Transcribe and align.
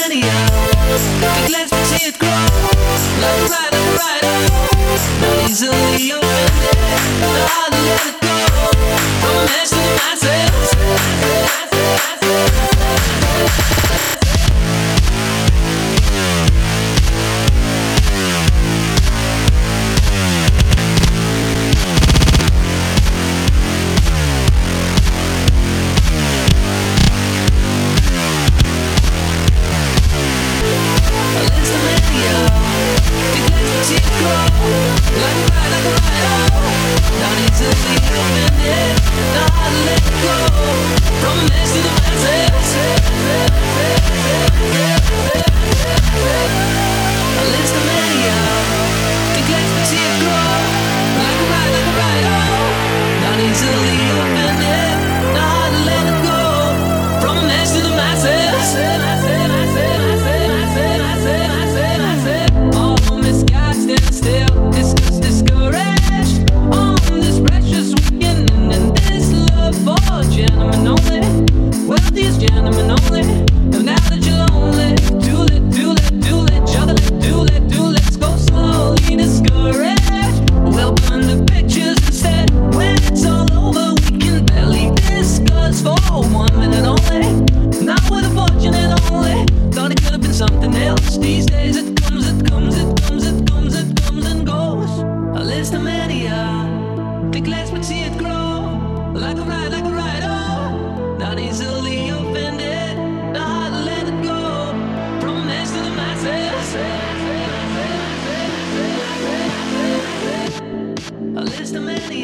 many 0.00 0.22
hours. 0.22 1.02
Let 1.50 1.70
me 1.72 1.80
teeth 1.90 2.08
it 2.08 2.18
grow. 2.18 2.46
Like 3.22 3.42
brighter, 3.48 3.84
brighter. 3.96 4.36
Not 5.20 5.50
easily. 5.50 6.12
But 7.20 7.38
I 7.48 7.68
let 7.86 8.06
it 8.10 8.16
go. 8.20 8.36
I'm 9.26 9.44
measuring 9.46 9.94
myself. 10.00 11.65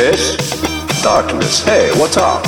Yes? 0.00 0.32
Darkness. 1.04 1.60
Hey, 1.60 1.92
what's 2.00 2.16
up? 2.16 2.40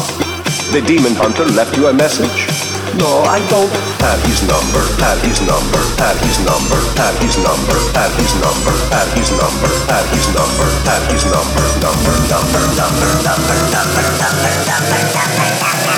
The 0.72 0.80
demon 0.88 1.12
hunter 1.12 1.44
left 1.52 1.76
you 1.76 1.84
a 1.84 1.92
message? 1.92 2.48
No, 2.96 3.28
I 3.28 3.44
don't 3.52 3.68
have 4.00 4.16
his 4.24 4.40
number, 4.48 4.80
have 5.04 5.20
his 5.20 5.36
number, 5.44 5.76
have 6.00 6.16
his 6.24 6.40
number, 6.48 6.80
have 6.96 7.12
his 7.20 7.36
number, 7.44 7.76
have 7.92 8.16
his 8.16 8.32
number, 8.40 8.72
have 8.88 9.04
his 9.12 9.28
number, 9.36 9.68
have 9.84 10.08
his 10.16 10.32
number, 10.32 10.64
have 10.88 11.04
his 11.12 11.28
number, 11.28 11.64
number, 11.76 12.16
number, 12.32 12.64
number, 12.72 13.12
number, 13.20 13.60
number, 13.76 14.00
number, 14.16 14.48
number, 14.64 15.04
number. 15.12 15.92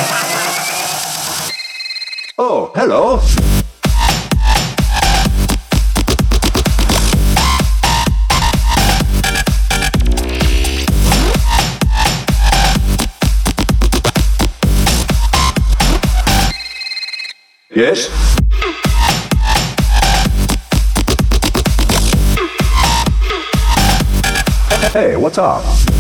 Oh, 2.35 2.75
hello. 2.75 3.23
Yes? 17.75 18.07
Hey, 24.93 25.17
what's 25.17 25.39
up? 25.39 25.94